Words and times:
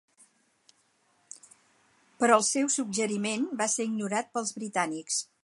Però 2.23 2.39
el 2.41 2.47
seu 2.49 2.73
suggeriment 2.77 3.47
va 3.61 3.69
ser 3.77 3.89
ignorat 3.91 4.33
pels 4.39 4.57
britànics. 4.59 5.23